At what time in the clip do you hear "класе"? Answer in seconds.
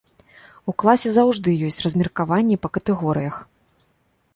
0.83-1.11